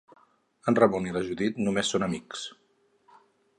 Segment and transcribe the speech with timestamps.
[0.71, 2.43] En Ramon i la Judit només són amics.